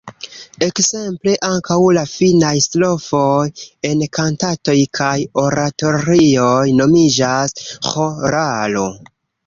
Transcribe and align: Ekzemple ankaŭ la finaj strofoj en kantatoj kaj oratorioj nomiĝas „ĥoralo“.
Ekzemple 0.67 1.33
ankaŭ 1.49 1.77
la 1.97 2.05
finaj 2.13 2.53
strofoj 2.67 3.45
en 3.91 4.03
kantatoj 4.21 4.77
kaj 5.03 5.13
oratorioj 5.45 6.61
nomiĝas 6.83 7.59
„ĥoralo“. 7.91 8.93